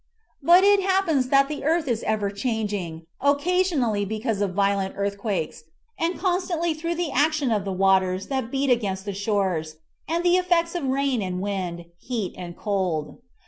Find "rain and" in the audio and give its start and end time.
10.87-11.39